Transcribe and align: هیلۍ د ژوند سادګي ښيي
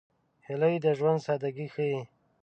هیلۍ 0.45 0.75
د 0.83 0.85
ژوند 0.97 1.19
سادګي 1.25 1.67
ښيي 1.73 1.99